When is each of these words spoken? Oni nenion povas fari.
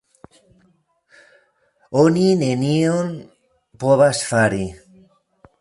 Oni 2.05 2.25
nenion 2.41 3.15
povas 3.85 4.27
fari. 4.33 4.67